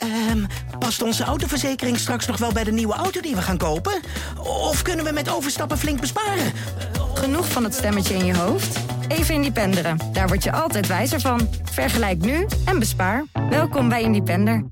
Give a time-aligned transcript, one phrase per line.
[0.00, 0.44] Ehm,
[0.78, 4.00] past onze autoverzekering straks nog wel bij de nieuwe auto die we gaan kopen?
[4.38, 6.52] Of kunnen we met overstappen flink besparen?
[7.14, 8.78] Genoeg van het stemmetje in je hoofd?
[9.08, 9.98] Even Independeren.
[10.12, 11.48] Daar word je altijd wijzer van.
[11.62, 13.24] Vergelijk nu en bespaar.
[13.50, 14.64] Welkom bij Independer.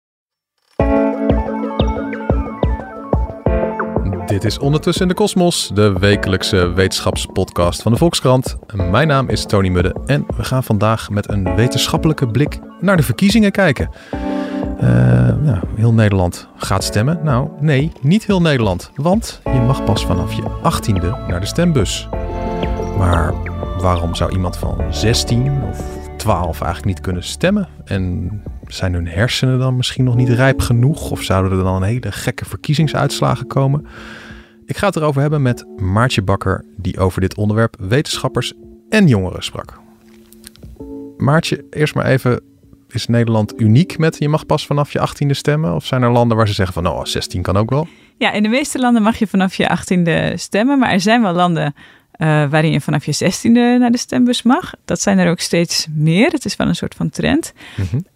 [4.27, 8.57] Dit is Ondertussen in de Kosmos, de wekelijkse wetenschapspodcast van de Volkskrant.
[8.75, 13.03] Mijn naam is Tony Mudde en we gaan vandaag met een wetenschappelijke blik naar de
[13.03, 13.91] verkiezingen kijken.
[14.83, 14.85] Uh,
[15.43, 17.21] nou, heel Nederland gaat stemmen.
[17.23, 18.91] Nou, nee, niet heel Nederland.
[18.95, 22.09] Want je mag pas vanaf je 18e naar de stembus.
[22.99, 23.35] Maar
[23.81, 25.81] waarom zou iemand van 16 of
[26.17, 27.69] 12 eigenlijk niet kunnen stemmen?
[27.85, 28.31] En
[28.67, 31.11] zijn hun hersenen dan misschien nog niet rijp genoeg?
[31.11, 33.87] Of zouden er dan hele gekke verkiezingsuitslagen komen?
[34.67, 38.53] Ik ga het erover hebben met Maartje Bakker, die over dit onderwerp wetenschappers
[38.89, 39.81] en jongeren sprak.
[41.17, 42.41] Maartje, eerst maar even,
[42.89, 45.75] is Nederland uniek met je mag pas vanaf je 18e stemmen?
[45.75, 47.89] Of zijn er landen waar ze zeggen van nou, 16 kan ook wel?
[48.19, 51.33] Ja, in de meeste landen mag je vanaf je 18e stemmen, maar er zijn wel
[51.33, 51.75] landen
[52.19, 54.73] uh, waarin je vanaf je 16e naar de stembus mag.
[54.85, 56.31] Dat zijn er ook steeds meer.
[56.31, 57.53] Het is wel een soort van trend.
[57.77, 58.07] Mm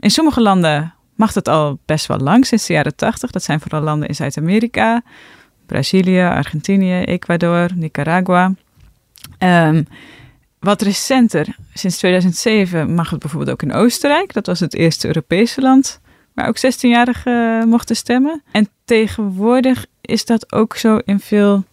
[0.00, 3.30] in sommige landen mag dat al best wel lang, sinds de jaren 80.
[3.30, 5.02] Dat zijn vooral landen in Zuid-Amerika,
[5.66, 8.54] Brazilië, Argentinië, Ecuador, Nicaragua.
[9.38, 9.86] Um,
[10.60, 14.32] wat recenter, sinds 2007 mag het bijvoorbeeld ook in Oostenrijk.
[14.32, 16.00] Dat was het eerste Europese land
[16.34, 18.42] waar ook 16-jarigen mochten stemmen.
[18.52, 21.64] En tegenwoordig is dat ook zo in veel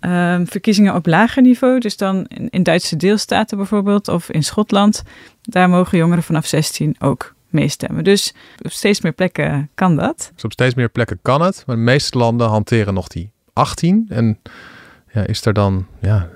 [0.00, 1.78] um, verkiezingen op lager niveau.
[1.78, 5.02] Dus dan in, in, Duitse deelstaten bijvoorbeeld of in Schotland.
[5.42, 8.04] Daar mogen jongeren vanaf 16 ook meestemmen.
[8.04, 10.30] Dus op steeds meer plekken kan dat.
[10.34, 11.62] Dus op steeds meer plekken kan het.
[11.66, 14.06] Maar de meeste landen hanteren nog die 18.
[14.08, 14.38] En
[15.12, 16.28] ja, is er dan ja,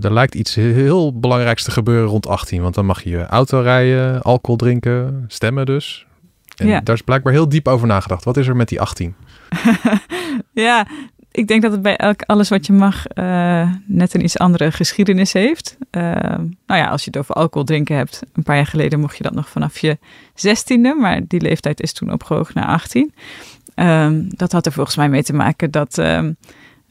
[0.00, 2.62] er, lijkt iets heel belangrijks te gebeuren rond 18.
[2.62, 6.06] Want dan mag je auto rijden, alcohol drinken, stemmen dus.
[6.56, 6.80] En ja.
[6.80, 8.24] daar is blijkbaar heel diep over nagedacht.
[8.24, 9.14] Wat is er met die 18?
[10.52, 10.86] ja,
[11.30, 14.72] ik denk dat het bij elk, alles wat je mag uh, net een iets andere
[14.72, 15.76] geschiedenis heeft.
[15.90, 16.02] Uh,
[16.66, 19.22] nou ja, als je het over alcohol drinken hebt, een paar jaar geleden mocht je
[19.22, 19.98] dat nog vanaf je
[20.34, 23.12] zestiende, maar die leeftijd is toen opgehoogd naar 18.
[23.74, 26.32] Uh, ehm, dat had er volgens mij mee te maken dat ehm,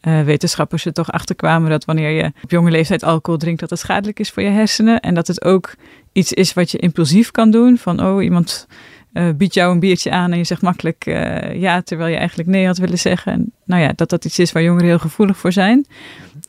[0.01, 3.79] uh, wetenschappers er toch achterkwamen dat wanneer je op jonge leeftijd alcohol drinkt, dat het
[3.79, 4.99] schadelijk is voor je hersenen.
[4.99, 5.75] En dat het ook
[6.11, 7.77] iets is wat je impulsief kan doen.
[7.77, 8.67] Van, oh, iemand
[9.13, 12.49] uh, biedt jou een biertje aan en je zegt makkelijk uh, ja, terwijl je eigenlijk
[12.49, 13.31] nee had willen zeggen.
[13.31, 15.85] En, nou ja, dat dat iets is waar jongeren heel gevoelig voor zijn.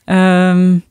[0.04, 0.84] Um,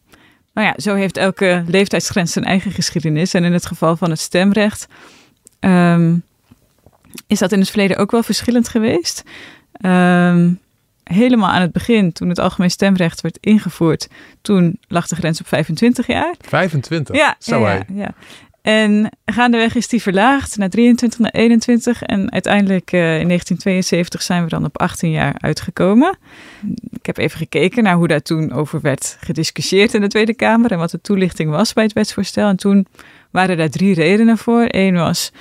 [0.54, 3.34] nou ja, zo heeft elke leeftijdsgrens zijn eigen geschiedenis.
[3.34, 4.88] En in het geval van het stemrecht
[5.60, 6.24] um,
[7.28, 9.24] is dat in het verleden ook wel verschillend geweest.
[9.82, 10.60] Um,
[11.18, 14.08] helemaal aan het begin, toen het algemeen stemrecht werd ingevoerd,
[14.42, 16.36] toen lag de grens op 25 jaar.
[16.40, 17.16] 25?
[17.16, 18.14] Ja, Zo ja, ja,
[18.62, 22.02] En gaandeweg is die verlaagd naar 23, naar 21.
[22.04, 26.18] En uiteindelijk uh, in 1972 zijn we dan op 18 jaar uitgekomen.
[26.92, 30.72] Ik heb even gekeken naar hoe daar toen over werd gediscussieerd in de Tweede Kamer
[30.72, 32.48] en wat de toelichting was bij het wetsvoorstel.
[32.48, 32.88] En toen
[33.32, 34.66] waren daar drie redenen voor.
[34.68, 35.32] Eén was,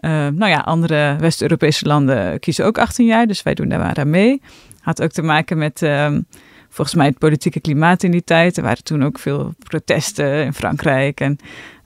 [0.00, 3.96] uh, nou ja, andere West-Europese landen kiezen ook 18 jaar, dus wij doen daar maar
[3.96, 4.40] aan mee.
[4.86, 6.20] Had ook te maken met ehm,
[6.68, 8.56] volgens mij het politieke klimaat in die tijd.
[8.56, 11.20] Er waren toen ook veel protesten in Frankrijk.
[11.20, 11.38] En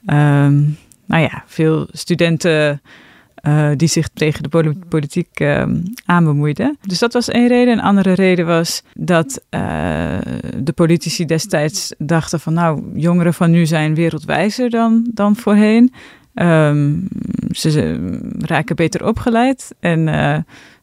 [0.07, 0.59] ehm,
[1.07, 2.83] nou ja, veel studenten
[3.43, 5.65] uh, die zich tegen de politiek uh,
[6.05, 6.79] aanbemoeiden.
[6.87, 7.73] Dus dat was één reden.
[7.73, 9.61] Een andere reden was dat uh,
[10.57, 15.93] de politici destijds dachten van nou, jongeren van nu zijn wereldwijzer dan, dan voorheen.
[16.35, 17.09] Um,
[17.51, 17.99] ze,
[18.39, 20.37] raken beter opgeleid en uh,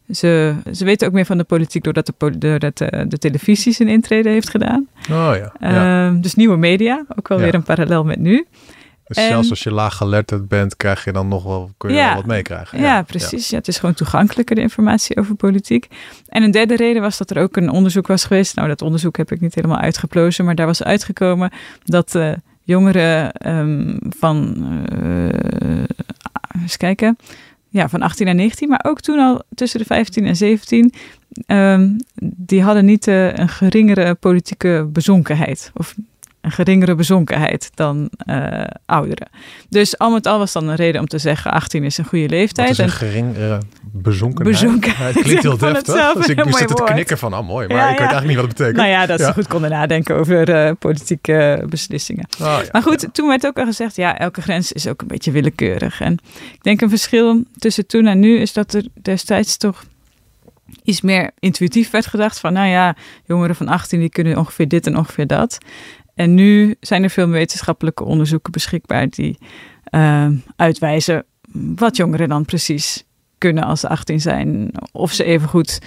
[0.09, 3.89] ze, ze weten ook meer van de politiek doordat de, doordat de, de televisie zijn
[3.89, 4.87] intrede heeft gedaan.
[5.11, 5.51] Oh ja.
[5.59, 6.07] ja.
[6.07, 8.45] Uh, dus nieuwe media, ook wel weer een parallel met nu.
[9.07, 12.05] Dus zelfs als je laag geletterd bent, krijg je dan nog wel, kun je ja,
[12.05, 12.79] wel wat meekrijgen.
[12.79, 13.49] Ja, ja precies.
[13.49, 13.57] Ja.
[13.57, 15.87] het is gewoon toegankelijker, de informatie over politiek.
[16.27, 18.55] En een derde reden was dat er ook een onderzoek was geweest.
[18.55, 21.51] Nou, dat onderzoek heb ik niet helemaal uitgeplozen, maar daar was uitgekomen
[21.83, 24.65] dat uh, jongeren um, van,
[25.03, 25.83] uh,
[26.61, 27.17] eens kijken,
[27.69, 30.91] ja, van 18 en 19, maar ook toen al tussen de 15 en 17, um,
[31.45, 31.89] ehm,
[32.21, 35.71] die hadden niet uh, een geringere politieke bezonkenheid.
[35.73, 35.95] Of
[36.47, 39.27] een geringere bezonkenheid dan uh, ouderen.
[39.69, 42.29] Dus al met al was dan een reden om te zeggen 18 is een goede
[42.29, 42.77] leeftijd.
[42.77, 44.59] Wat is een geringere bezonkenheid?
[44.59, 45.13] bezonkenheid.
[45.13, 46.13] het klinkt heel deftig.
[46.13, 48.57] Dus ik moest te knikken van, oh mooi, maar ik weet eigenlijk niet wat het
[48.57, 48.77] betekent.
[48.77, 52.27] Nou ja, dat ze goed konden nadenken over uh, politieke beslissingen.
[52.41, 55.31] Oh, maar goed, toen werd ook al gezegd, ja, elke grens is ook een beetje
[55.31, 56.01] willekeurig.
[56.01, 56.17] En
[56.53, 59.83] ik denk een verschil tussen toen en nu is dat er destijds toch
[60.83, 62.95] iets meer intuïtief werd gedacht van, nou ja,
[63.25, 65.57] jongeren van 18 die kunnen ongeveer dit en ongeveer dat.
[66.17, 69.37] En nu zijn er veel wetenschappelijke onderzoeken beschikbaar die
[69.91, 71.25] uh, uitwijzen
[71.75, 73.05] wat jongeren dan precies
[73.37, 74.71] kunnen als ze 18 zijn.
[74.91, 75.81] Of ze even goed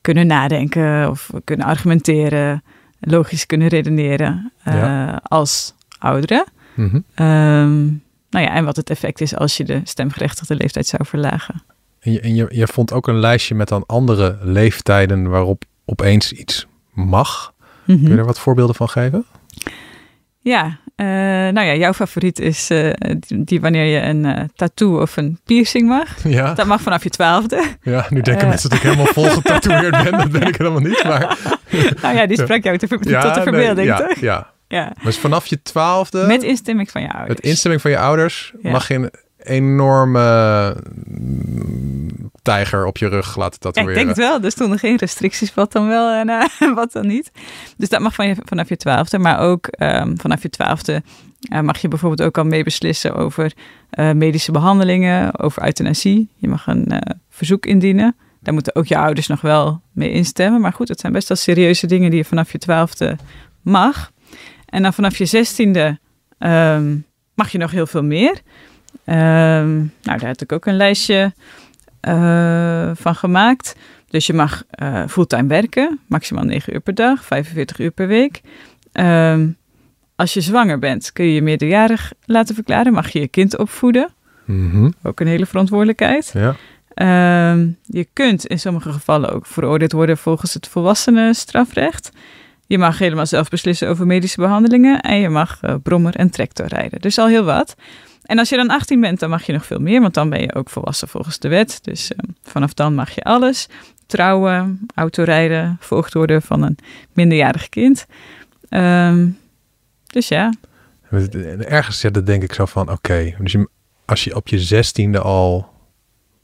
[0.00, 2.62] kunnen nadenken of kunnen argumenteren,
[3.00, 5.20] logisch kunnen redeneren uh, Ja.
[5.22, 6.44] als ouderen.
[6.74, 7.00] Mhm.
[7.14, 7.84] Ehm,
[8.30, 11.62] nou ja, en wat het effect is als je de stemgerechtigde leeftijd zou verlagen.
[12.00, 16.32] En, je, en je, je vond ook een lijstje met dan andere leeftijden waarop opeens
[16.32, 17.52] iets mag.
[17.86, 19.24] Kun je er wat voorbeelden van geven?
[20.44, 21.06] Ja, eh,
[21.52, 25.38] nou ja, jouw favoriet is eh, die, die wanneer je een eh, tattoo of een
[25.44, 26.08] piercing mag.
[26.38, 27.64] Ja, Dat mag vanaf je twaalfde.
[27.82, 30.12] ja nu denken mensen dat ik helemaal vol getatoeëerd ben.
[30.12, 31.04] Dat ben ik helemaal niet.
[31.04, 31.38] Maar,
[32.02, 34.18] nou ja, die sprak jou te, ja, tot de verbeelding, ja, toch?
[34.20, 34.52] ja.
[34.68, 34.92] Ja.
[35.02, 37.28] Dus vanaf je twaalfde, Met instemming van je ouders.
[37.28, 39.10] met instemming van je ouders, mag je een
[39.44, 40.76] enorme
[41.06, 43.90] mm, tijger op je rug laten Ja, tatoeëren.
[43.90, 44.42] ik denk het wel.
[44.42, 47.30] Er stonden geen restricties wat dan wel en eh, wat dan niet.
[47.76, 49.18] Dus dat mag van je, vanaf je twaalfde.
[49.18, 51.02] Maar ook ehm, vanaf je twaalfde
[51.48, 53.52] eh, mag je bijvoorbeeld ook al meebeslissen over
[53.90, 56.28] eh, medische behandelingen, over euthanasie.
[56.36, 58.16] Je mag een verzoek indienen.
[58.40, 60.60] Daar moeten ook je ouders nog wel mee instemmen.
[60.60, 63.16] Maar goed, het zijn best wel serieuze dingen die je vanaf je twaalfde
[63.62, 64.12] mag.
[64.66, 65.98] En dan vanaf je zestiende
[66.38, 66.96] ehm,
[67.34, 68.40] mag je nog heel veel meer.
[69.04, 71.32] Ehm, nou, daar heb ik ook een lijstje
[72.00, 73.76] eh, van gemaakt.
[74.08, 78.40] Dus je mag eh, fulltime werken, maximaal 9 uur per dag, 45 uur per week.
[78.92, 79.48] Ehm,
[80.16, 82.92] als je zwanger bent, kun je je meerderjarig laten verklaren.
[82.92, 84.08] Mag je je kind opvoeden.
[84.44, 86.30] Mhm, Ook een hele verantwoordelijkheid.
[86.34, 86.56] Ja.
[86.94, 92.10] Ehm, je kunt in sommige gevallen ook veroordeeld worden volgens het volwassenenstrafrecht.
[92.66, 95.00] Je mag helemaal zelf beslissen over medische behandelingen.
[95.00, 97.00] En je mag eh, brommer en tractor rijden.
[97.00, 97.76] Dus al heel wat.
[98.24, 100.00] En als je dan 18 bent, dan mag je nog veel meer.
[100.00, 101.78] Want dan ben je ook volwassen volgens de wet.
[101.82, 103.68] Dus eh, vanaf dan mag je alles.
[104.06, 106.78] Trouwen, autorijden, voogd worden van een
[107.12, 108.06] minderjarig kind.
[108.68, 109.28] Ehm,
[110.06, 110.52] dus ja,
[111.10, 113.68] En Ergens ja, dat denk ik zo van, oké, dus je,
[114.04, 115.68] als je op je zestiende al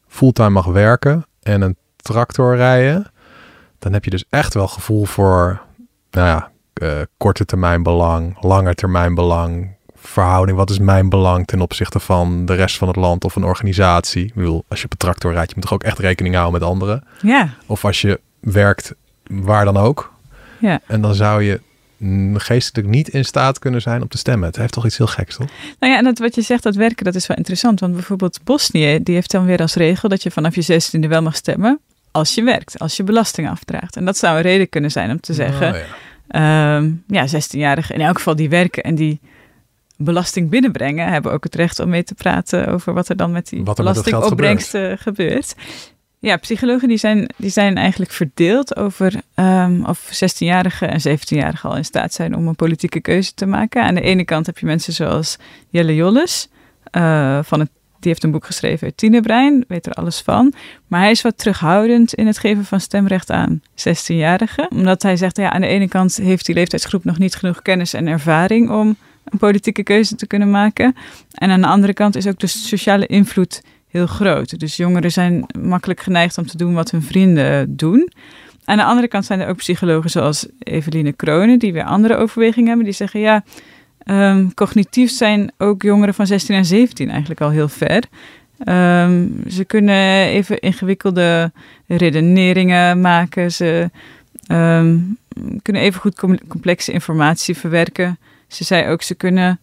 [0.08, 3.10] fulltime mag werken en een tractor rijden,
[3.78, 5.60] dan heb je dus echt wel gevoel voor,
[6.10, 11.60] nou ja, eh, korte termijn belang, lange termijn belang, verhouding, wat is mijn belang ten
[11.60, 14.24] opzichte van de rest van het land of een organisatie.
[14.24, 16.60] Ik bedoel, als je op een tractor rijdt, je moet toch ook echt rekening houden
[16.60, 17.04] met anderen.
[17.22, 18.94] ja, Of als je werkt
[19.26, 20.12] waar dan ook.
[20.58, 20.80] ja.
[20.86, 21.60] En dan zou je
[22.34, 24.48] geestelijk niet in staat kunnen zijn om te stemmen.
[24.48, 25.48] Het heeft toch iets heel geks, toch?
[25.78, 27.80] Nou ja, en dat, wat je zegt, dat werken, dat is wel interessant.
[27.80, 31.22] Want bijvoorbeeld Bosnië, die heeft dan weer als regel dat je vanaf je zestiende wel
[31.22, 31.80] mag stemmen
[32.10, 33.96] als je werkt, als je belasting afdraagt.
[33.96, 35.78] En dat zou een reden kunnen zijn om te zeggen, Oh,
[36.28, 36.76] ja.
[36.76, 39.20] ehm, ja, 16-jarigen in elk geval die werken en die
[40.02, 43.48] belasting binnenbrengen, hebben ook het recht om mee te praten over wat er dan met
[43.48, 45.54] die belastingopbrengsten gebeurt.
[46.18, 51.76] Ja, psychologen die zijn, die zijn eigenlijk verdeeld over ehm, of 16-jarigen en 17-jarigen al
[51.76, 53.82] in staat zijn om een politieke keuze te maken.
[53.82, 55.38] Aan de ene kant heb je mensen zoals
[55.68, 56.48] Jelle Jolles,
[56.90, 57.70] eh, van het,
[58.00, 60.52] die heeft een boek geschreven, Het Tienerbrein, weet er alles van.
[60.86, 64.68] Maar hij is wat terughoudend in het geven van stemrecht aan 16-jarigen.
[64.70, 67.94] Omdat hij zegt, ja, aan de ene kant heeft die leeftijdsgroep nog niet genoeg kennis
[67.94, 68.96] en ervaring om
[69.38, 70.96] politieke keuze te kunnen maken.
[71.34, 74.58] En aan de andere kant is ook de sociale invloed heel groot.
[74.58, 78.12] Dus jongeren zijn makkelijk geneigd om te doen wat hun vrienden doen.
[78.64, 82.68] Aan de andere kant zijn er ook psychologen zoals Eveline Kronen, die weer andere overwegingen
[82.68, 82.84] hebben.
[82.84, 83.44] Die zeggen, ja,
[83.98, 88.04] ehm, cognitief zijn ook jongeren van 16 en 17 eigenlijk al heel ver.
[88.58, 91.52] Ehm, ze kunnen even ingewikkelde
[91.86, 93.52] redeneringen maken.
[93.52, 93.90] Ze
[94.46, 94.98] ehm,
[95.62, 98.18] kunnen even goed com- complexe informatie verwerken.
[98.50, 99.60] Ze zei ook, ze kunnen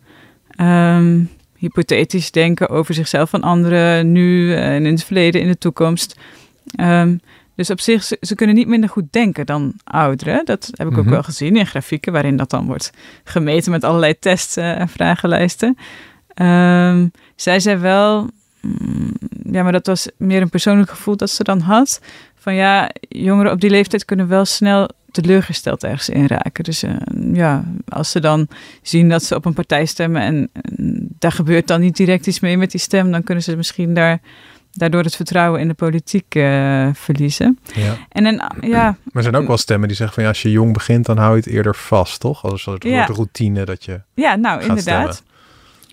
[0.49, 1.23] ehm,
[1.55, 6.19] hypothetisch denken over zichzelf en anderen, nu en in het verleden, in de toekomst.
[6.75, 7.17] Ehm,
[7.55, 10.45] dus op zich, ze, ze kunnen niet minder goed denken dan ouderen.
[10.45, 11.13] Dat heb ik ook Mhm.
[11.13, 12.91] wel gezien in grafieken, waarin dat dan wordt
[13.23, 15.77] gemeten met allerlei tests eh, en vragenlijsten.
[16.33, 18.29] Ehm, zij zei wel,
[18.61, 19.11] mm,
[19.51, 22.01] ja, maar dat was meer een persoonlijk gevoel dat ze dan had.
[22.35, 24.89] Van ja, jongeren op die leeftijd kunnen wel snel
[25.21, 26.63] teleurgesteld ergens in raken.
[26.63, 26.91] Dus eh,
[27.33, 28.47] ja, als ze dan
[28.81, 32.39] zien dat ze op een partij stemmen en, en daar gebeurt dan niet direct iets
[32.39, 34.19] mee met die stem, dan kunnen ze misschien daar,
[34.71, 37.59] daardoor het vertrouwen in de politiek eh, verliezen.
[37.73, 37.97] Ja.
[38.09, 40.51] En een, ja, Maar er zijn ook wel stemmen die zeggen van ja, als je
[40.51, 42.43] jong begint, dan hou je het eerder vast, toch?
[42.43, 43.05] Als een soort Ja.
[43.05, 44.01] routine dat je.
[44.13, 45.13] Ja, nou inderdaad.
[45.13, 45.15] stemmen.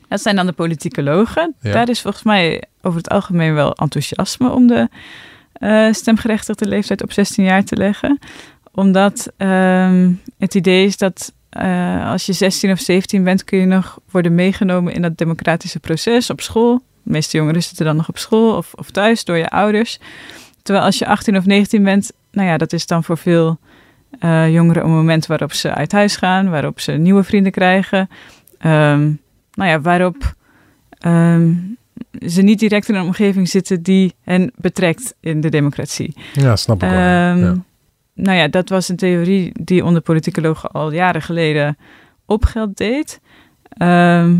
[0.09, 1.55] Dat zijn dan de politicologen.
[1.61, 1.73] Ja.
[1.73, 4.89] Daar is volgens mij over het algemeen wel enthousiasme om de
[5.53, 8.19] eh, stemgerechtigde leeftijd op 16 jaar te leggen.
[8.75, 13.67] Omdat ehm, het idee is dat eh, als je 16 of 17 bent, kun je
[13.67, 16.83] nog worden meegenomen in dat democratische proces op school.
[17.03, 19.99] De meeste jongeren zitten dan nog op school of, of thuis door je ouders.
[20.63, 23.59] Terwijl als je 18 of 19 bent, nou ja, dat is dan voor veel
[24.19, 28.09] eh, jongeren een moment waarop ze uit huis gaan, waarop ze nieuwe vrienden krijgen.
[28.59, 29.11] Ehm,
[29.55, 30.35] nou ja, waarop
[30.99, 31.53] ehm,
[32.27, 36.15] ze niet direct in een omgeving zitten die hen betrekt in de democratie.
[36.33, 36.99] Ja, snap ik wel.
[36.99, 37.57] Ja.
[38.15, 41.77] Nou ja, dat was een theorie die onder politicologen al jaren geleden
[42.27, 43.21] opgeld deed.
[43.69, 44.37] Ehm,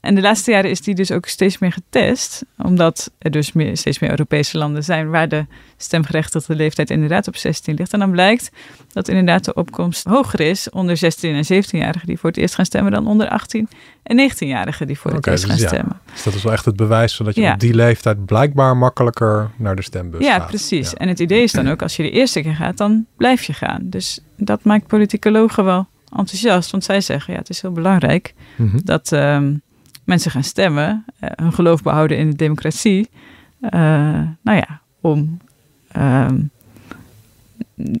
[0.00, 3.76] en de laatste jaren is die dus ook steeds meer getest, omdat er dus meer,
[3.76, 7.92] steeds meer Europese landen zijn waar de stemgerechtigde leeftijd inderdaad op 16 ligt.
[7.92, 8.50] En dan blijkt
[8.92, 12.64] dat inderdaad de opkomst hoger is onder 16 en 17-jarigen die voor het eerst gaan
[12.64, 13.68] stemmen dan onder 18
[14.02, 15.68] en 19-jarigen die voor het eerst dus gaan ja.
[15.68, 16.00] stemmen.
[16.12, 17.52] Dus dat is wel echt het bewijs, zodat je Ja.
[17.52, 20.46] op die leeftijd blijkbaar makkelijker naar de stembus Ja, gaat.
[20.46, 20.90] precies.
[20.90, 20.96] Ja.
[20.96, 23.52] En het idee is dan ook, als je de eerste keer gaat, dan blijf je
[23.52, 23.80] gaan.
[23.82, 26.70] Dus dat maakt politicologen wel enthousiast.
[26.70, 28.78] Want zij zeggen, ja, het is heel belangrijk Mhm.
[28.84, 29.54] dat ehm,
[30.04, 33.08] mensen gaan stemmen, eh, hun geloof behouden in de democratie.
[33.60, 33.80] Eh,
[34.42, 35.38] nou ja, om
[35.92, 36.38] ehm,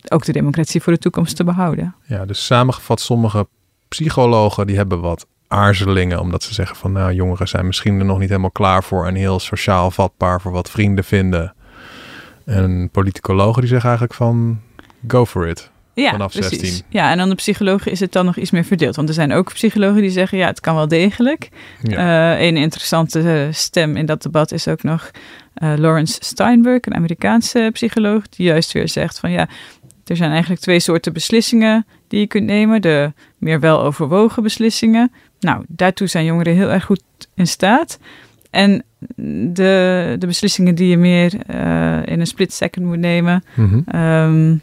[0.08, 1.94] ook de democratie voor de toekomst te behouden.
[2.06, 3.46] Ja, dus samengevat, sommige
[3.88, 8.18] psychologen die hebben wat aarzelingen, omdat ze zeggen van nou, jongeren zijn misschien er nog
[8.18, 11.54] niet helemaal klaar voor en heel sociaal vatbaar voor wat vrienden vinden.
[12.44, 14.60] En politicologen die zeggen eigenlijk van
[15.08, 15.70] go for it.
[16.02, 16.60] Ja, Vanaf precies.
[16.60, 16.84] 16.
[16.88, 18.96] Ja, en dan de psychologen is het dan nog iets meer verdeeld.
[18.96, 21.48] Want er zijn ook psychologen die zeggen, ja, het kan wel degelijk.
[21.82, 22.36] Ja.
[22.36, 25.10] Eh, een interessante eh, stem in dat debat is ook nog
[25.54, 29.48] eh, Lawrence Steinberg, een Amerikaanse psycholoog, die juist weer zegt van ja,
[30.04, 32.82] er zijn eigenlijk twee soorten beslissingen die je kunt nemen.
[32.82, 35.12] De meer wel overwogen beslissingen.
[35.40, 37.02] Nou, daartoe zijn jongeren heel erg goed
[37.34, 37.98] in staat.
[38.50, 38.84] En
[39.52, 41.32] de, de beslissingen die je meer
[42.08, 43.44] in een split second moet nemen.
[43.54, 43.80] Mhm.
[43.86, 44.54] Ehm,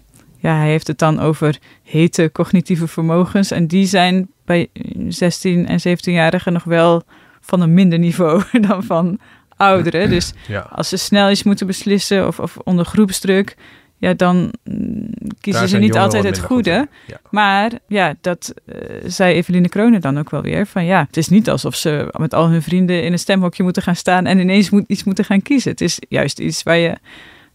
[0.44, 3.52] ja, hij heeft het dan over hete cognitieve vermogens.
[3.52, 4.68] En die zijn bij
[5.08, 7.04] 16 en 17-jarigen nog wel
[7.42, 9.20] van een minder niveau dan van
[9.58, 10.10] ouderen.
[10.10, 10.60] Dus ja.
[10.60, 13.56] als ze snel iets moeten beslissen of, of onder groepsdruk,
[13.98, 15.10] ja, dan mm,
[15.40, 16.88] kiezen Daar ze niet altijd het goed goede.
[17.08, 17.20] Ja.
[17.30, 20.68] Maar ja, dat eh, zei Eveline Kronen dan ook wel weer.
[20.68, 23.84] Van ja, het is niet alsof ze met al hun vrienden in een stemhokje moeten
[23.84, 25.72] gaan staan en ineens moet, iets moeten gaan kiezen.
[25.72, 26.98] Het is juist iets waar je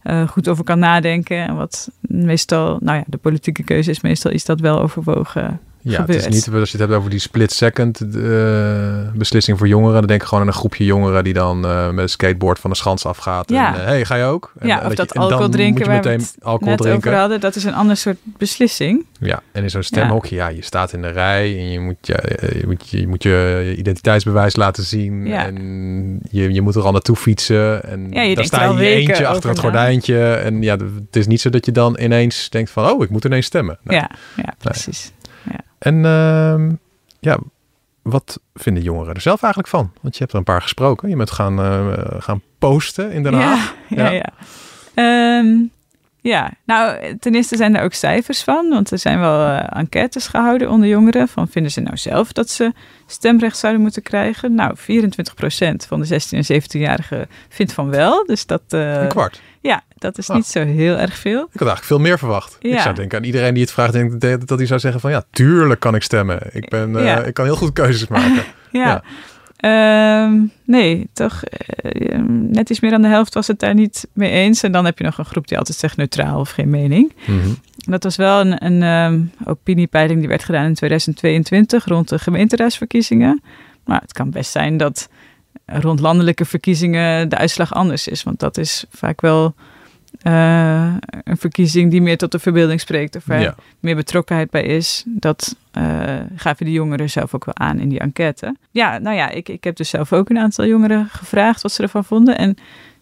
[0.01, 1.37] eh, goed over kan nadenken.
[1.37, 5.59] En wat meestal, nou ja, de politieke keuze is meestal iets dat wel overwogen
[5.91, 9.67] Ja, het is niet, als je het hebt over die split second eh, beslissing voor
[9.67, 12.59] jongeren, dan denk ik gewoon aan een groepje jongeren die dan eh, met een skateboard
[12.59, 13.49] van de schans afgaat.
[13.49, 13.73] Ja.
[13.73, 14.51] En, eh, hey, ga je ook?
[14.59, 17.07] En, ja, of dat, je- dan alcohol drinken waar we meteen het alcohol net drinken.
[17.09, 19.05] over hadden, dat is een ander soort beslissing.
[19.19, 20.47] Ja, en in zo'n stemhokje, ja.
[20.47, 23.73] je staat in de rij en je moet je, je, moet je, je, moet je
[23.77, 25.25] identiteitsbewijs laten zien.
[25.27, 25.45] Ja.
[25.45, 27.83] En je, je moet er al naartoe fietsen.
[27.83, 30.33] En Ja, denkt sta je eentje achter het gordijntje.
[30.33, 33.25] En ja, het is niet zo dat je dan ineens denkt van, oh, ik moet
[33.25, 33.77] ineens stemmen.
[33.83, 33.97] Nee.
[33.97, 35.11] Ja, ja, precies.
[35.79, 36.71] En ehm,
[37.19, 37.37] ja,
[38.01, 39.91] wat vinden jongeren er zelf eigenlijk van?
[40.01, 41.09] Want je hebt er een paar gesproken.
[41.09, 43.73] Je bent gaan, eh, gaan posten in Den Haag.
[43.87, 44.11] Ja, ja, Ja.
[44.11, 44.33] ja.
[44.93, 45.57] Ehm,
[46.21, 48.69] ja, nou, ten eerste zijn er ook cijfers van.
[48.69, 51.27] Want er zijn wel eh, enquêtes gehouden onder jongeren.
[51.27, 52.71] Van vinden ze nou zelf dat ze
[53.07, 54.55] stemrecht zouden moeten krijgen?
[54.55, 54.81] Nou, 24%
[55.87, 58.25] van de 16- en 17-jarigen vindt van wel.
[58.25, 59.41] Dus dat, eh, Een kwart.
[59.61, 60.35] ja, dat is Oh.
[60.35, 61.39] niet zo heel erg veel.
[61.41, 62.57] Ik had eigenlijk veel meer verwacht.
[62.59, 65.11] Ik zou denken aan iedereen die het vraagt, denk ik dat hij zou zeggen van
[65.11, 66.39] ja, tuurlijk kan ik stemmen.
[66.51, 67.23] Ik, ben, eh, Ja.
[67.23, 68.43] ik kan heel goed keuzes maken.
[68.71, 68.87] Ja.
[68.87, 69.03] Ja.
[69.59, 74.31] Ehm, nee, toch eh, net iets meer dan de helft was het daar niet mee
[74.31, 74.63] eens.
[74.63, 77.13] En dan heb je nog een groep die altijd zegt neutraal of geen mening.
[77.25, 77.49] Mhm.
[77.75, 83.41] Dat was wel een, een ehm, opiniepeiling die werd gedaan in 2022 rond de gemeenteraadsverkiezingen.
[83.85, 85.09] Maar het kan best zijn dat
[85.65, 88.23] rond landelijke verkiezingen de uitslag anders is.
[88.23, 89.55] Want dat is vaak wel
[90.21, 93.15] eh, een verkiezing die meer tot de verbeelding spreekt.
[93.15, 93.55] Of waar Ja.
[93.79, 95.03] meer betrokkenheid bij is.
[95.07, 98.55] Dat eh, gaven de jongeren zelf ook wel aan in die enquête.
[98.71, 101.83] Ja, nou ja, ik, ik heb dus zelf ook een aantal jongeren gevraagd wat ze
[101.83, 102.37] ervan vonden.
[102.37, 102.57] En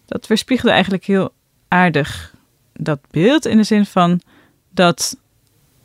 [0.06, 1.32] dat weerspiegelde eigenlijk heel
[1.68, 2.34] aardig
[2.72, 3.46] dat beeld.
[3.46, 4.20] In de zin van
[4.70, 5.16] dat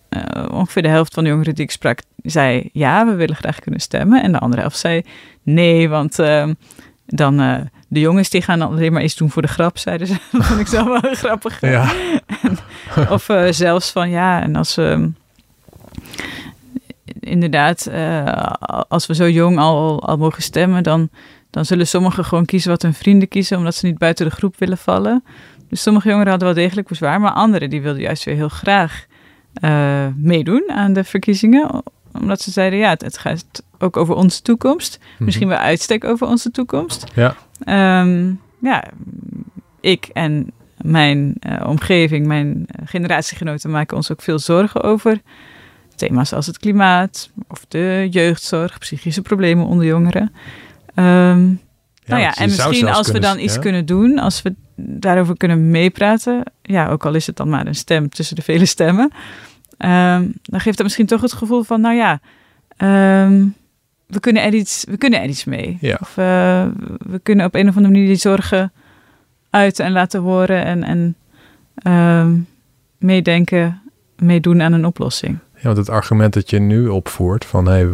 [0.10, 2.70] eh, ongeveer de helft van de jongeren die ik sprak zei...
[2.74, 4.24] ja, we willen graag kunnen stemmen.
[4.24, 5.02] En de andere helft zei
[5.44, 6.20] nee, want...
[6.20, 6.54] ehm,
[7.06, 10.14] dan de jongens die gaan dan alleen maar iets doen voor de grap, zeiden ze.
[10.32, 11.62] Dat vond ik zelf wel grappig.
[11.62, 11.94] Ja.
[13.10, 15.12] Of eh, zelfs van ja, en als we
[17.20, 18.54] inderdaad, eh,
[18.88, 21.10] als we zo jong al, al mogen stemmen, dan,
[21.50, 24.56] dan zullen sommigen gewoon kiezen wat hun vrienden kiezen, omdat ze niet buiten de groep
[24.58, 25.24] willen vallen.
[25.70, 29.06] Dus sommige jongeren hadden wel degelijk bezwaar, maar anderen die wilden juist weer heel graag
[29.54, 31.84] eh, meedoen aan de verkiezingen.
[32.20, 35.00] Omdat ze zeiden, ja, het, het gaat ook over onze toekomst.
[35.20, 37.04] Misschien wel uitstek over onze toekomst.
[37.16, 37.36] Ja.
[37.64, 38.84] Ehm, ja,
[39.82, 45.22] ik en mijn eh, omgeving, mijn eh, generatiegenoten maken ons ook veel zorgen over
[45.96, 50.34] thema's als het klimaat of de jeugdzorg, psychische problemen onder jongeren.
[50.96, 51.44] Ehm,
[52.06, 53.60] nou ja, en misschien als we dan iets ja.
[53.60, 57.76] kunnen doen, als we daarover kunnen meepraten, ja, ook al is het dan maar een
[57.76, 59.12] stem tussen de vele stemmen,
[59.78, 62.20] ehm, dan geeft dat misschien toch het gevoel van, nou ja,
[62.78, 63.46] ehm,
[64.08, 65.78] we kunnen er iets, we kunnen er iets mee.
[65.82, 65.98] Ja.
[66.02, 66.66] Of eh,
[66.98, 68.72] we kunnen op een of andere manier die zorgen
[69.50, 71.16] uiten en laten horen en, en
[71.76, 72.34] ehm,
[72.98, 73.82] meedenken,
[74.18, 75.38] meedoen aan een oplossing.
[75.56, 77.88] Ja, want het argument dat je nu opvoert van hé, hey,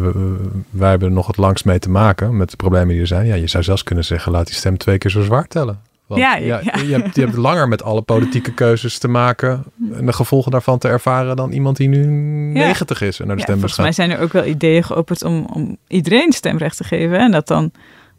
[0.70, 3.26] wij hebben er nog het langst mee te maken met de problemen die er zijn.
[3.26, 5.80] Ja, je zou zelfs kunnen zeggen, laat die stem twee keer zo zwaar tellen.
[6.10, 6.80] Want, Ja, ja, ja.
[6.82, 10.78] Je, hebt, je hebt langer met alle politieke keuzes te maken en de gevolgen daarvan
[10.78, 13.86] te ervaren dan iemand die nu 90 is en naar de Ja, stembus volgens mij
[13.86, 13.94] gaat.
[13.94, 17.18] zijn er ook wel ideeën geopperd om, om iedereen stemrecht te geven.
[17.18, 17.72] En dat dan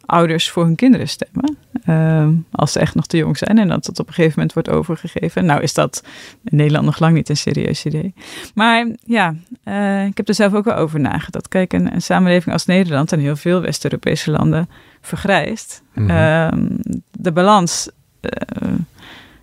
[0.06, 1.56] ouders voor hun kinderen stemmen.
[1.84, 3.58] ehm, als ze echt nog te jong zijn.
[3.58, 5.44] En dat dat op een gegeven moment wordt overgegeven.
[5.44, 6.04] Nou is dat
[6.44, 8.14] in Nederland nog lang niet een serieus idee.
[8.54, 9.34] Maar ja,
[9.64, 11.48] eh, ik heb er zelf ook wel over nagedacht.
[11.48, 14.68] Kijk, een, een samenleving als Nederland en heel veel West-Europese landen
[15.02, 15.82] vergrijst.
[15.94, 16.10] Mhm.
[16.10, 16.66] Ehm,
[17.10, 17.90] de balans
[18.20, 18.68] eh,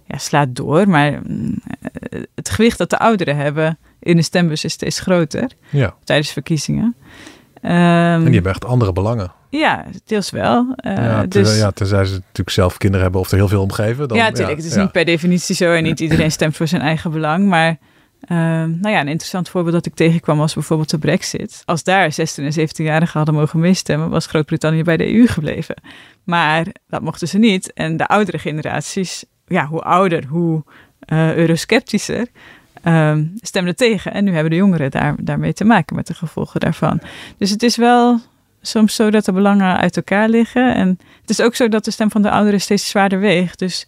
[0.06, 0.90] ja, slaat door.
[0.90, 1.62] Maar mm,
[2.36, 6.96] het gewicht dat de ouderen hebben in de stembus is steeds groter Ja, tijdens verkiezingen.
[7.62, 9.32] Ehm, en die hebben echt andere belangen.
[9.50, 10.74] Ja, deels wel.
[10.76, 13.72] Eh, ja, dus, ja, tenzij ze natuurlijk zelf kinderen hebben of er heel veel om
[13.72, 14.08] geven.
[14.08, 14.58] Dan, ja, natuurlijk.
[14.58, 14.82] het is ja.
[14.82, 17.48] niet per definitie zo en niet iedereen stemt voor zijn eigen belang.
[17.48, 17.78] Maar
[18.22, 21.62] ehm, nou ja, een interessant voorbeeld dat ik tegenkwam was bijvoorbeeld de Brexit.
[21.66, 25.76] Als daar 16 en 17-jarigen hadden mogen meestemmen, was Groot-Brittannië bij de EU gebleven.
[26.24, 27.74] Maar dat mochten ze niet.
[27.74, 30.64] En de oudere generaties, ja, hoe ouder, hoe
[31.00, 32.28] eh, eurosceptischer,
[32.84, 34.14] ehm, stemden tegen.
[34.14, 37.02] En nu hebben de jongeren daar, daarmee te maken met de gevolgen daarvan.
[37.38, 38.20] Dus het is wel
[38.62, 40.76] soms zo dat de belangen uit elkaar liggen.
[40.76, 43.60] En het is ook zo dat de stem van de ouderen steeds zwaarder weegt.
[43.60, 43.88] Dus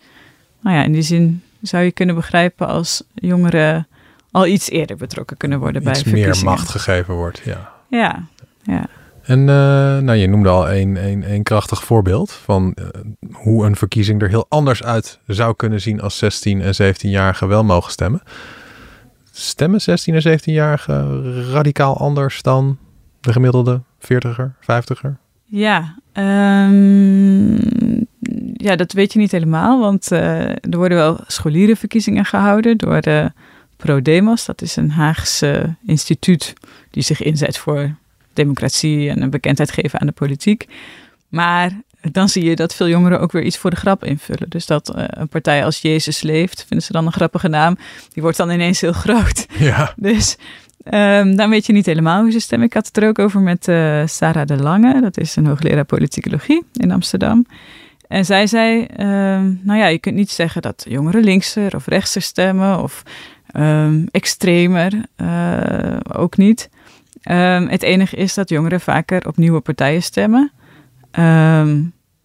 [0.59, 3.87] nou ja, in die zin zou je kunnen begrijpen als jongeren
[4.31, 6.53] al iets eerder betrokken kunnen worden bij Iets meer verkiezingen.
[6.53, 7.71] macht gegeven wordt, ja.
[7.89, 8.23] Ja,
[8.63, 8.87] ja.
[9.21, 12.85] En eh, nou, je noemde al een, een, een krachtig voorbeeld van eh,
[13.31, 17.63] hoe een verkiezing er heel anders uit zou kunnen zien als 16 en 17-jarigen wel
[17.63, 18.21] mogen stemmen.
[19.31, 22.77] Stemmen 16 en 17-jarigen radicaal anders dan
[23.19, 25.11] de gemiddelde 40er, 50er?
[25.45, 27.55] Ja, ehm,
[28.53, 33.31] ja, dat weet je niet helemaal, want eh, er worden wel scholierenverkiezingen gehouden door de
[33.81, 34.45] ProDemos.
[34.45, 36.53] Dat is een Haagse instituut
[36.91, 37.95] die zich inzet voor
[38.33, 40.67] democratie en een bekendheid geven aan de politiek.
[41.27, 41.71] Maar
[42.11, 44.49] dan zie je dat veel jongeren ook weer iets voor de grap invullen.
[44.49, 47.77] Dus dat eh, een partij als Jezus leeft, vinden ze dan een grappige naam,
[48.13, 49.45] die wordt dan ineens heel groot.
[49.57, 50.37] Ja, Dus
[50.83, 52.67] ehm, dan weet je niet helemaal hoe ze stemmen.
[52.67, 55.01] Ik had het er ook over met eh, Sarah de Lange.
[55.01, 57.45] Dat is een hoogleraar politicologie in Amsterdam.
[58.07, 62.21] En zij zei, ehm, nou ja, je kunt niet zeggen dat jongeren linkser of rechtser
[62.21, 63.03] stemmen of
[63.51, 66.69] ehm, extremer, eh, ook niet.
[67.21, 70.51] Ehm, het enige is dat jongeren vaker op nieuwe partijen stemmen.
[71.11, 71.81] Ehm,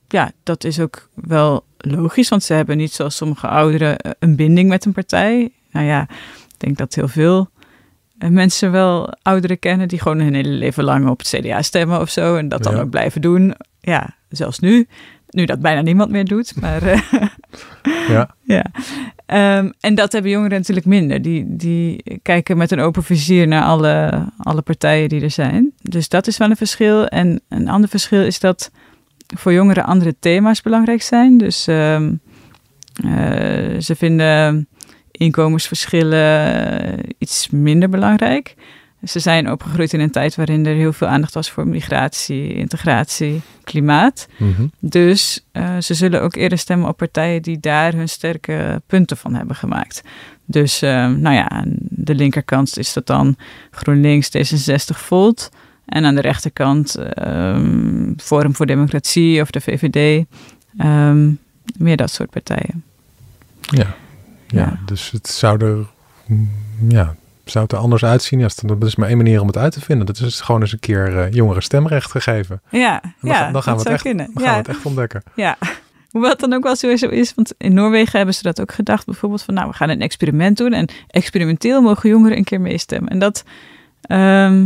[0.09, 4.37] ja, dat is ook wel logisch, want ze hebben niet zoals sommige ouderen eh, een
[4.37, 5.51] binding met een partij.
[5.71, 6.03] Nou ja,
[6.49, 7.49] ik denk dat heel veel
[8.19, 12.01] eh, mensen wel ouderen kennen die gewoon hun hele leven lang op het CDA stemmen
[12.01, 12.37] of zo.
[12.37, 12.81] En dat dan Ja.
[12.81, 13.55] ook blijven doen.
[13.81, 14.87] Ja, zelfs nu.
[15.29, 16.61] Nu dat bijna niemand meer doet.
[16.61, 16.83] Maar
[18.09, 18.35] ja.
[18.43, 18.65] ja.
[19.27, 21.23] Ehm, en dat hebben jongeren natuurlijk minder.
[21.23, 25.73] Die, die kijken met een open vizier naar alle, alle partijen die er zijn.
[25.83, 27.07] Dus dat is wel een verschil.
[27.07, 28.71] En een ander verschil is dat
[29.27, 31.39] voor jongeren andere thema's belangrijk zijn.
[31.39, 32.15] Dus ehm,
[33.05, 34.69] eh, ze vinden
[35.11, 38.55] inkomensverschillen eh, iets minder belangrijk.
[39.07, 43.41] Ze zijn opgegroeid in een tijd waarin er heel veel aandacht was voor migratie, integratie,
[43.65, 44.29] klimaat.
[44.37, 44.67] Mhm.
[44.81, 49.35] Dus eh, ze zullen ook eerder stemmen op partijen die daar hun sterke punten van
[49.35, 50.03] hebben gemaakt.
[50.45, 53.37] Dus eh, nou ja, aan de linkerkant is dat dan
[53.71, 55.51] GroenLinks, D66 Volt.
[55.87, 60.25] En aan de rechterkant ehm, Forum voor Democratie of de VVD.
[60.79, 61.31] Ehm,
[61.79, 62.85] meer dat soort partijen.
[63.61, 63.95] Ja.
[64.47, 64.59] Ja.
[64.59, 64.79] Ja.
[64.85, 65.87] dus het zou er,
[66.27, 66.51] mm,
[66.89, 67.15] ja,
[67.51, 68.39] zou het er anders uitzien.
[68.39, 70.07] Ja, dat is maar één manier om het uit te vinden.
[70.07, 72.61] Dat is gewoon eens een keer eh, jongeren stemrecht gegeven.
[72.71, 74.85] Ja, En dan, ja dan gaan, we het echt, dan gaan Ja, we het echt
[74.85, 75.23] ontdekken.
[75.35, 75.57] Ja,
[76.11, 79.07] hoewel het dan ook wel zo is, want in Noorwegen hebben ze dat ook gedacht.
[79.07, 83.11] Bijvoorbeeld van, nou, we gaan een experiment doen en experimenteel mogen jongeren een keer meestemmen.
[83.11, 83.45] En dat,
[84.01, 84.63] ehm,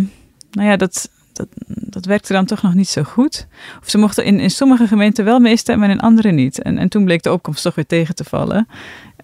[0.51, 3.47] nou ja, dat, dat, dat werkte dan toch nog niet zo goed.
[3.83, 6.63] Of ze mochten in, in sommige gemeenten wel meestemmen en in andere niet.
[6.63, 8.69] En, en toen bleek de opkomst toch weer tegen te vallen.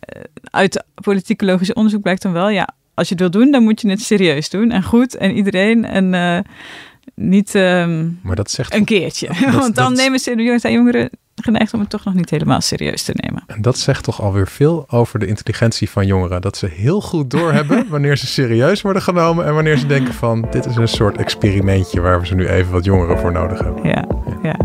[0.00, 3.80] Eh, uit politicologisch onderzoek blijkt dan wel, ja, als je het wil doen, dan moet
[3.80, 6.38] je het serieus doen en goed en iedereen en eh,
[7.14, 7.54] niet...
[7.54, 9.26] ehm, Maar dat zegt, een keertje.
[9.40, 11.10] Dat- Want dan dat- nemen ze, zijn jongeren
[11.42, 13.42] geneigd om het toch nog niet helemaal serieus te nemen.
[13.46, 16.40] en dat zegt toch alweer veel over de intelligentie van jongeren.
[16.40, 19.44] Dat ze heel goed doorhebben wanneer ze serieus worden genomen.
[19.46, 22.72] En wanneer ze denken van, dit is een soort experimentje waar we ze nu even
[22.72, 23.88] wat jongeren voor nodig hebben.
[23.88, 24.04] Ja,
[24.42, 24.56] ja.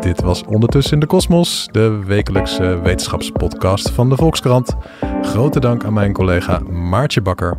[0.00, 4.76] Dit was Ondertussen in de Kosmos, de wekelijkse wetenschapspodcast van de Volkskrant.
[5.22, 7.56] Grote dank aan mijn collega Maartje Bakker.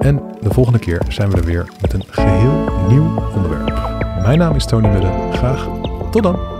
[0.00, 3.66] En de volgende keer zijn we er weer met een geheel nieuw onderwerp.
[4.22, 5.28] Mijn naam is Tony Mudde.
[5.32, 5.68] Graag
[6.10, 6.58] tot dan.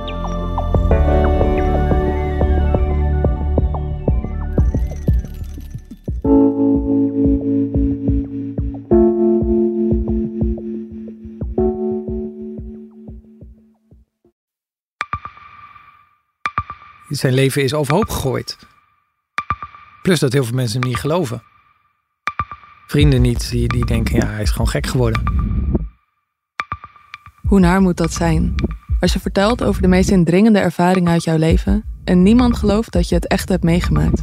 [17.08, 18.58] Zijn leven is overhoop gegooid.
[20.02, 21.42] Plus dat heel veel mensen hem niet geloven.
[22.90, 25.22] Vrienden niet, die, die denken, ja, hij is gewoon gek geworden.
[27.46, 28.54] Hoe naar moet dat zijn?
[29.00, 33.08] Als je vertelt over de meest indringende ervaringen uit jouw leven en niemand gelooft dat
[33.08, 34.22] je het echt hebt meegemaakt.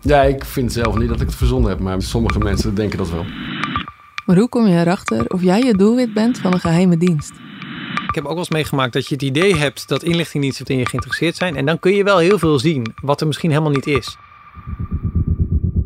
[0.00, 3.10] Ja, ik vind zelf niet dat ik het verzonnen heb, maar sommige mensen denken dat
[3.10, 3.24] wel.
[4.26, 7.32] Maar hoe kom je erachter of jij je doelwit bent van een geheime dienst?
[8.08, 10.86] Ik heb ook wel eens meegemaakt dat je het idee hebt dat inlichtingendiensten in je
[10.86, 11.56] geïnteresseerd zijn.
[11.56, 14.16] En dan kun je wel heel veel zien, wat er misschien helemaal niet is.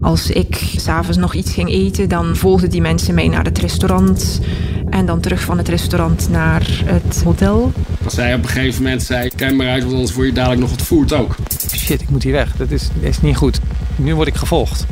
[0.01, 4.41] Als ik s'avonds nog iets ging eten, dan volgden die mensen mij naar het restaurant.
[4.91, 7.73] En dan terug van het restaurant naar het hotel.
[8.05, 10.61] Als zij op een gegeven moment zei, kijk maar uit, want anders word je dadelijk
[10.61, 11.37] nog ontvoerd ook.
[11.75, 12.57] Shit, ik moet hier weg.
[12.57, 13.61] Dat is, is niet goed.
[13.97, 14.87] Nu word ik gevolgd.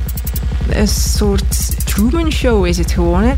[0.68, 3.22] Een soort Truman Show is het gewoon.
[3.22, 3.32] Hè?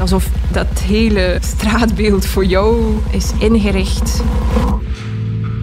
[0.00, 4.22] Alsof dat hele straatbeeld voor jou is ingericht.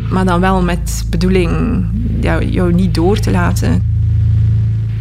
[0.10, 1.86] Maar dan wel met bedoeling
[2.22, 3.95] jou, jou niet door te laten.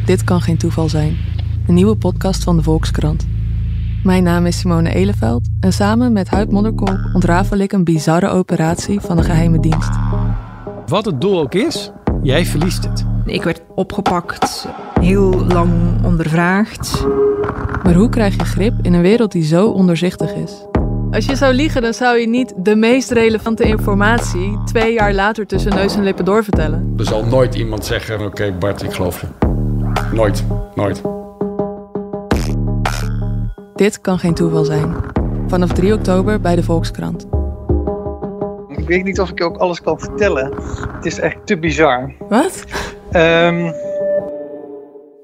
[0.04, 1.16] Dit kan geen toeval zijn.
[1.66, 3.26] Een nieuwe podcast van de Volkskrant.
[4.02, 9.00] Mijn naam is Simone Eleveld en samen met Huid Modderkolk ontrafel ik een bizarre operatie
[9.00, 9.90] van de geheime dienst.
[10.86, 11.90] Wat het doel ook is,
[12.22, 13.04] jij verliest het.
[13.24, 14.68] Ik werd opgepakt,
[15.00, 15.72] heel lang
[16.04, 17.06] ondervraagd.
[17.82, 20.52] Maar hoe krijg je grip in een wereld die zo onderzichtig is?
[21.10, 25.46] Als je zou liegen, dan zou je niet de meest relevante informatie twee jaar later
[25.46, 26.94] tussen neus en lippen doorvertellen.
[26.96, 29.43] Er zal nooit iemand zeggen, oké Bart, ik geloof je.
[30.14, 31.02] Nooit, nooit.
[33.74, 34.94] Dit kan geen toeval zijn.
[35.46, 37.26] Vanaf 3 oktober bij de Volkskrant.
[38.68, 40.54] Ik weet niet of ik ook alles kan vertellen.
[40.96, 42.14] Het is echt te bizar.
[42.28, 42.64] Wat?
[43.10, 43.72] Ehm,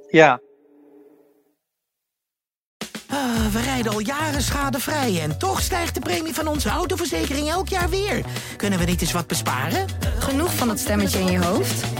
[0.08, 0.40] ja.
[3.08, 7.68] Ah, we rijden al jaren schadevrij en toch stijgt de premie van onze autoverzekering elk
[7.68, 8.24] jaar weer.
[8.56, 9.86] Kunnen we niet eens wat besparen?
[10.18, 11.99] Genoeg van dat stemmetje in je hoofd?